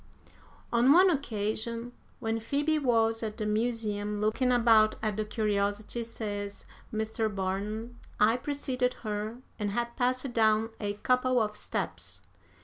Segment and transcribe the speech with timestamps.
[0.73, 6.65] "'On one occasion, when Phoebe was at the Museum looking about at the curiosities,' says
[6.91, 7.29] Mr.
[7.29, 12.23] Barnum, 'I preceded her and had passed down a couple of steps.